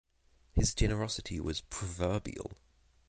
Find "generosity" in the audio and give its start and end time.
0.73-1.39